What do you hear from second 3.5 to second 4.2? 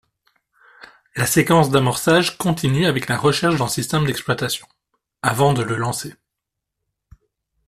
d'un système